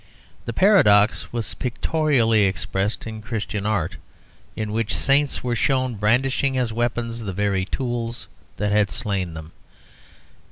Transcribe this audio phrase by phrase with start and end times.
[0.45, 3.97] The paradox was pictorially expressed in Christian art,
[4.55, 8.27] in which saints were shown brandishing as weapons the very tools
[8.57, 9.51] that had slain them.